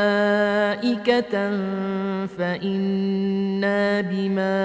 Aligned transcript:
فإنا 2.27 4.01
بما 4.01 4.57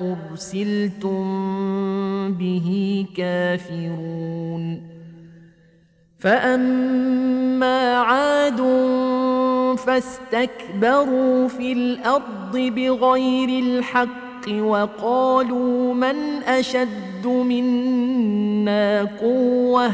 أرسلتم 0.00 1.24
به 2.32 3.06
كافرون. 3.16 4.82
فأما 6.18 7.96
عاد 7.96 8.60
فاستكبروا 9.78 11.48
في 11.48 11.72
الأرض 11.72 12.56
بغير 12.56 13.48
الحق 13.48 14.23
وقالوا 14.48 15.94
من 15.94 16.42
أشد 16.42 17.26
منا 17.26 19.02
قوة؟ 19.20 19.90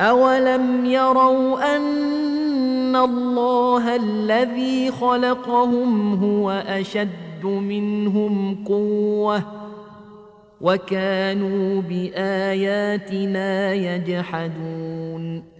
أولم 0.00 0.84
يروا 0.84 1.76
أن 1.76 2.96
الله 2.96 3.96
الذي 3.96 4.90
خلقهم 4.90 6.14
هو 6.24 6.50
أشد 6.50 7.44
منهم 7.44 8.64
قوة؟ 8.64 9.42
وكانوا 10.60 11.82
بآياتنا 11.82 13.72
يجحدون. 13.72 15.59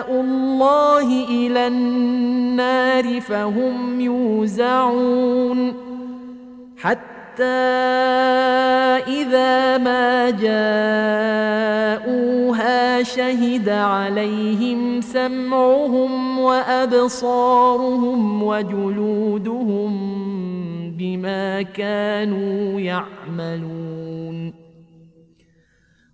الله 0.00 1.24
إلى 1.28 1.66
النار 1.66 3.20
فهم 3.20 4.00
يوزعون 4.00 5.74
حتى 6.76 7.44
اذا 9.06 9.78
ما 9.78 10.30
جاءوها 10.30 10.56
شهد 13.02 13.68
عليهم 13.68 15.00
سمعهم 15.00 16.38
وابصارهم 16.38 18.42
وجلودهم 18.42 20.16
بما 20.98 21.62
كانوا 21.62 22.80
يعملون 22.80 24.65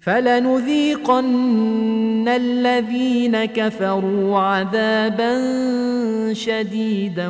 فلنذيقن 0.00 1.30
الذين 2.28 3.44
كفروا 3.44 4.38
عذابا 4.38 5.32
شديدا 6.32 7.28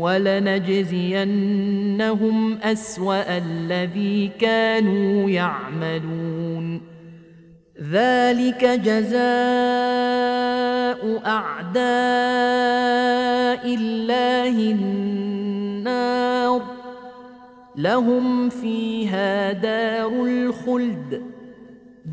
ولنجزينهم 0.00 0.98
أسوأ 2.62 3.38
الذي 3.38 4.30
كانوا 4.40 5.30
يعملون. 5.30 6.80
ذلك 7.92 8.64
جزاء 8.64 9.20
أعداء 11.26 11.84
الله 13.74 14.70
النار. 14.70 16.62
لهم 17.76 18.48
فيها 18.48 19.52
دار 19.52 20.24
الخلد. 20.24 21.33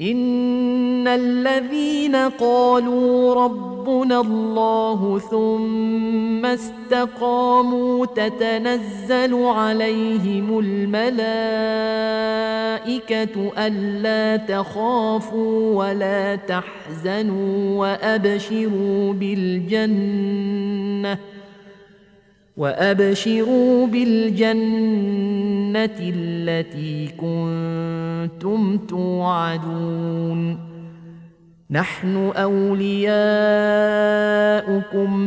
ان 0.00 1.08
الذين 1.08 2.16
قالوا 2.16 3.34
ربنا 3.34 4.20
الله 4.20 5.18
ثم 5.30 6.46
استقاموا 6.46 8.06
تتنزل 8.06 9.34
عليهم 9.34 10.58
الملائكه 10.58 11.22
الا 13.66 14.36
تخافوا 14.36 15.74
ولا 15.74 16.36
تحزنوا 16.36 17.80
وابشروا 17.80 19.12
بالجنه 19.12 20.58
وابشروا 22.56 23.86
بالجنه 23.86 25.28
التي 26.48 27.08
كنتم 27.08 28.78
توعدون. 28.78 30.68
نحن 31.70 32.32
أولياؤكم 32.36 33.18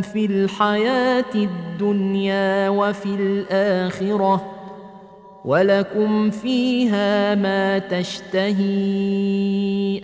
في 0.02 0.26
الحياة 0.26 1.34
الدنيا 1.36 2.70
وفي 2.70 3.06
الآخرة 3.06 4.46
ولكم 5.46 6.30
فيها 6.30 7.36
ما 7.36 7.80
تشتهي 7.80 8.62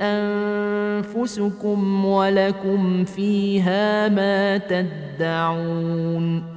أنفسكم 0.02 2.06
ولكم 2.06 3.06
فيها 3.06 4.10
ما 4.10 4.58
تدعون. 4.58 6.57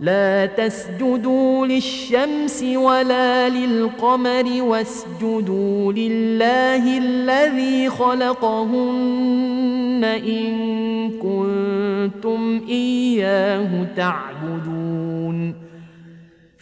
لا 0.00 0.46
تسجدوا 0.46 1.66
للشمس 1.66 2.62
ولا 2.62 3.48
للقمر 3.48 4.62
واسجدوا 4.62 5.92
لله 5.92 6.98
الذي 6.98 7.90
خلقهن 7.90 9.24
إن 10.04 11.10
كنتم 11.10 12.60
إياه 12.68 13.86
تعبدون. 13.96 15.65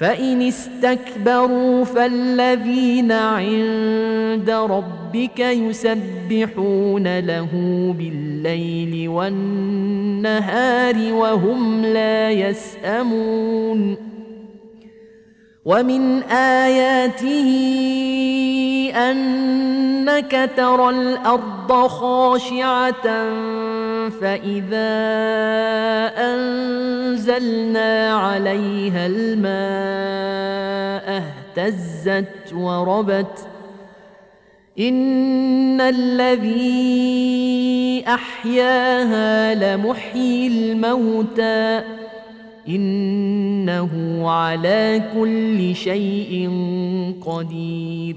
فإن 0.05 0.43
استكبروا 0.43 1.85
فالذين 1.85 3.13
عند 3.13 4.51
ربك 4.51 5.41
يسبحون 5.41 7.19
له 7.19 7.49
بالليل 7.99 9.09
والنهار 9.09 11.13
وهم 11.13 11.85
لا 11.85 12.31
يسأمون 12.31 13.97
ومن 15.65 16.23
آياته 16.23 17.51
أنك 18.97 20.51
ترى 20.57 20.91
الأرض 20.91 21.87
خاشعة 21.87 23.07
فإذا 24.11 24.95
أنزلنا 26.35 28.13
عليها 28.15 29.07
الماء 29.07 30.25
اهتزت 31.57 32.53
وربت 32.53 33.47
إن 34.79 35.81
الذي 35.81 37.05
أحياها 38.09 39.55
لمحيي 39.55 40.47
الموتى 40.47 41.83
إنه 42.69 44.23
على 44.31 45.03
كل 45.15 45.75
شيء 45.75 46.51
قدير 47.27 48.17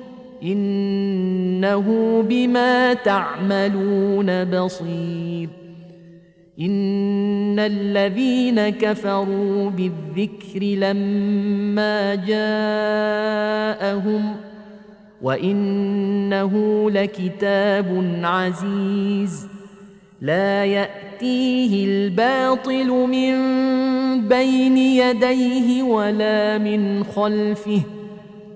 إنه 0.43 2.21
بما 2.29 2.93
تعملون 2.93 4.45
بصير. 4.45 5.49
إن 6.59 7.59
الذين 7.59 8.69
كفروا 8.69 9.69
بالذكر 9.69 10.63
لما 10.63 12.15
جاءهم 12.15 14.35
وإنه 15.21 16.85
لكتاب 16.91 18.19
عزيز. 18.23 19.47
لا 20.21 20.65
يأتيه 20.65 21.85
الباطل 21.85 22.87
من 22.87 23.37
بين 24.27 24.77
يديه 24.77 25.83
ولا 25.83 26.57
من 26.57 27.03
خلفه. 27.03 27.81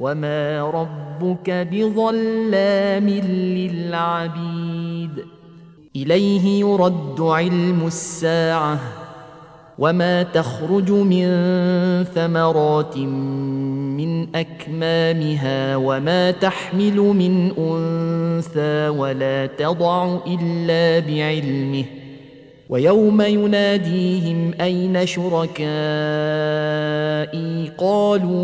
وما 0.00 0.70
ربك 0.70 1.50
بظلام 1.50 3.08
للعبيد 3.58 5.24
اليه 5.96 6.60
يرد 6.60 7.20
علم 7.20 7.86
الساعة 7.86 8.78
وما 9.78 10.22
تخرج 10.22 10.90
من 10.90 11.26
ثمرات 12.04 12.98
من 12.98 14.36
اكمامها 14.36 15.76
وما 15.76 16.30
تحمل 16.30 16.96
من 16.96 17.50
انثى 17.58 18.88
ولا 18.88 19.46
تضع 19.46 20.18
الا 20.26 20.98
بعلمه 20.98 21.84
ويوم 22.68 23.22
يناديهم 23.22 24.52
اين 24.60 25.06
شركائي 25.06 25.58
قالوا 27.78 28.38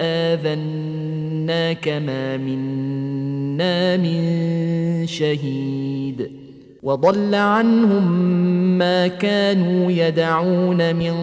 آذناك 0.00 1.88
ما 1.88 2.36
منا 2.36 3.96
من 3.96 5.06
شهيد 5.06 6.30
وضل 6.82 7.34
عنهم 7.34 8.12
ما 8.78 9.06
كانوا 9.06 9.90
يدعون 9.90 10.96
من 10.96 11.14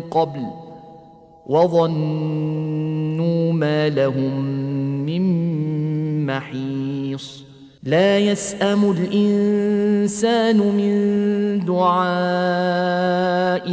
قبل 0.00 0.42
وظنوا 1.46 1.92
ما 3.52 3.88
لهم 3.88 4.44
من 5.06 5.22
محيص 6.26 6.79
لا 7.90 8.18
يسأم 8.18 8.90
الإنسان 8.90 10.56
من 10.56 10.94
دعاء 11.64 12.06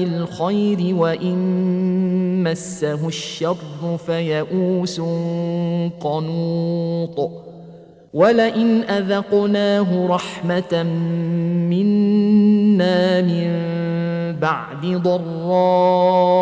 الخير 0.03 0.95
وإن 0.95 1.37
مسه 2.43 3.07
الشر 3.07 3.97
فيئوس 4.05 5.01
قنوط. 5.99 7.31
ولئن 8.13 8.81
أذقناه 8.81 10.07
رحمة 10.07 10.83
منا 11.69 13.21
من 13.21 13.47
بعد 14.41 14.85
ضراء 15.03 16.37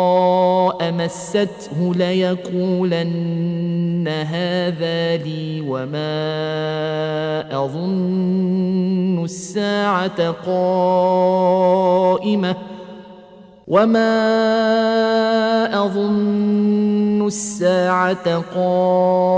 مسته 0.92 1.94
ليقولن 1.94 4.08
هذا 4.08 5.16
لي 5.16 5.60
وما 5.68 6.06
أظن 7.64 9.24
الساعة 9.24 10.30
قائمة 10.46 12.56
وما 13.68 14.16
أظن 15.84 17.26
الساعة 17.26 18.44
قائمة 18.54 19.36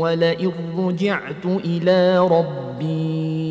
ولئن 0.00 0.52
رجعت 0.78 1.46
إلى 1.46 2.18
ربي 2.18 3.43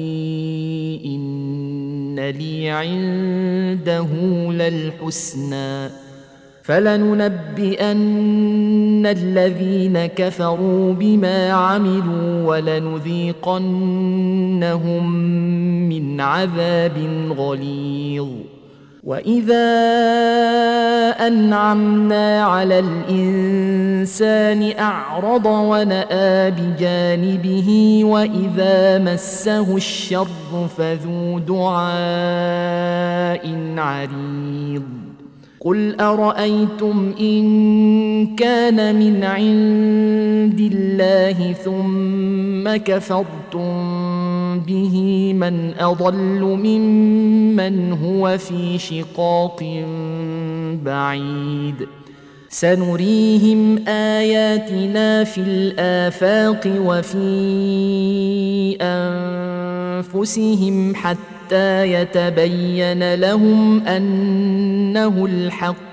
إن 2.13 2.30
لي 2.30 2.69
عنده 2.69 4.08
للحسنى 4.52 5.89
فلننبئن 6.63 7.95
الذين 9.06 10.06
كفروا 10.06 10.93
بما 10.93 11.49
عملوا 11.52 12.47
ولنذيقنهم 12.47 13.43
من 15.89 16.21
عذاب 16.21 16.97
غليظ 17.38 18.28
واذا 19.03 19.69
انعمنا 21.27 22.43
على 22.43 22.79
الانسان 22.79 24.73
اعرض 24.79 25.45
وناى 25.45 26.51
بجانبه 26.51 28.01
واذا 28.03 28.99
مسه 28.99 29.75
الشر 29.75 30.27
فذو 30.77 31.39
دعاء 31.39 31.83
عريض 33.77 34.83
قل 35.59 35.99
ارايتم 35.99 37.13
ان 37.19 38.35
كان 38.35 38.95
من 38.95 39.23
عند 39.23 40.59
الله 40.73 41.53
ثم 41.53 42.75
كفرتم 42.77 44.12
به 44.59 45.33
من 45.33 45.73
أضل 45.79 46.41
ممن 46.41 47.91
هو 47.91 48.37
في 48.37 48.77
شقاق 48.77 49.63
بعيد. 50.83 51.87
سنريهم 52.53 53.87
آياتنا 53.87 55.23
في 55.23 55.41
الآفاق 55.41 56.61
وفي 56.65 57.17
أنفسهم 60.01 60.95
حتى 60.95 61.93
يتبين 61.93 63.13
لهم 63.13 63.87
أنه 63.87 65.25
الحق 65.25 65.92